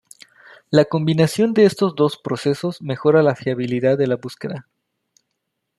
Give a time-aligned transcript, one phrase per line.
[0.71, 4.67] La combinación de estos dos procesos mejora la fiabilidad de la búsqueda.